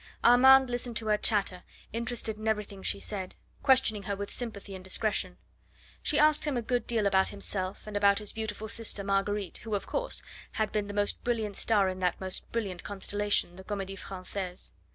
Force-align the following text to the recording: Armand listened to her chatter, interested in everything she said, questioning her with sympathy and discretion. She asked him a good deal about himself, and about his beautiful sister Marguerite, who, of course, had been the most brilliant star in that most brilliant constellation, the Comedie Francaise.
Armand 0.23 0.71
listened 0.71 0.97
to 0.97 1.05
her 1.05 1.17
chatter, 1.19 1.61
interested 1.93 2.35
in 2.37 2.47
everything 2.47 2.81
she 2.81 2.99
said, 2.99 3.35
questioning 3.61 4.01
her 4.01 4.15
with 4.15 4.31
sympathy 4.31 4.73
and 4.73 4.83
discretion. 4.83 5.37
She 6.01 6.17
asked 6.17 6.45
him 6.45 6.57
a 6.57 6.63
good 6.63 6.87
deal 6.87 7.05
about 7.05 7.29
himself, 7.29 7.85
and 7.85 7.95
about 7.95 8.17
his 8.17 8.33
beautiful 8.33 8.67
sister 8.67 9.03
Marguerite, 9.03 9.59
who, 9.59 9.75
of 9.75 9.85
course, 9.85 10.23
had 10.53 10.71
been 10.71 10.87
the 10.87 10.95
most 10.95 11.23
brilliant 11.23 11.55
star 11.55 11.87
in 11.87 11.99
that 11.99 12.19
most 12.19 12.51
brilliant 12.51 12.83
constellation, 12.83 13.57
the 13.57 13.63
Comedie 13.63 13.95
Francaise. 13.95 14.73